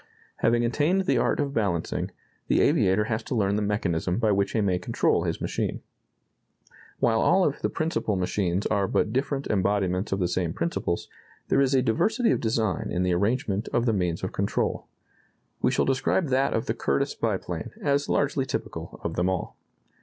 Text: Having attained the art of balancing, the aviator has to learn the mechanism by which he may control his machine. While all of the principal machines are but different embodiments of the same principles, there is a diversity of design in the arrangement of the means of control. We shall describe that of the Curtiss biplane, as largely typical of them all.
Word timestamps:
Having 0.37 0.65
attained 0.65 1.01
the 1.01 1.19
art 1.19 1.39
of 1.39 1.53
balancing, 1.53 2.09
the 2.47 2.59
aviator 2.61 3.03
has 3.03 3.21
to 3.21 3.35
learn 3.35 3.55
the 3.55 3.61
mechanism 3.61 4.17
by 4.17 4.31
which 4.31 4.53
he 4.53 4.59
may 4.59 4.79
control 4.79 5.25
his 5.25 5.39
machine. 5.39 5.83
While 6.99 7.21
all 7.21 7.45
of 7.45 7.61
the 7.61 7.69
principal 7.69 8.15
machines 8.15 8.65
are 8.65 8.87
but 8.87 9.13
different 9.13 9.45
embodiments 9.45 10.11
of 10.11 10.17
the 10.17 10.27
same 10.27 10.53
principles, 10.53 11.07
there 11.49 11.61
is 11.61 11.75
a 11.75 11.83
diversity 11.83 12.31
of 12.31 12.41
design 12.41 12.87
in 12.89 13.03
the 13.03 13.13
arrangement 13.13 13.69
of 13.71 13.85
the 13.85 13.93
means 13.93 14.23
of 14.23 14.31
control. 14.31 14.87
We 15.61 15.69
shall 15.69 15.85
describe 15.85 16.29
that 16.29 16.53
of 16.55 16.65
the 16.65 16.73
Curtiss 16.73 17.13
biplane, 17.13 17.69
as 17.83 18.09
largely 18.09 18.47
typical 18.47 18.99
of 19.03 19.13
them 19.15 19.29
all. 19.29 19.55